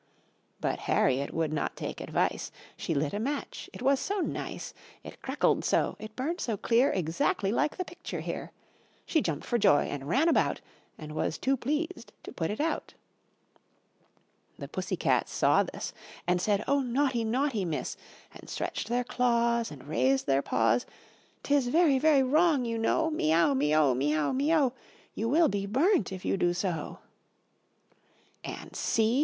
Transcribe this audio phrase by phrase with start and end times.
[0.59, 4.73] But Harriet would not take advice: She lit a match, it was so nice!
[5.03, 8.51] It crackled so, it burned so clear Exactly like the picture here.
[9.05, 10.59] She jumped for joy and ran about
[10.97, 12.95] And was too pleased to put it out.
[14.57, 15.93] The Pussy cats saw this
[16.25, 17.95] And said: "Oh, naughty, naughty Miss!"
[18.33, 20.87] And stretched their claws, And raised their paws:
[21.43, 24.73] "'Tis very, very wrong, you know, Me ow, me o, me ow, me o,
[25.13, 26.97] You will be burnt, if you do so."
[28.43, 29.19] And see!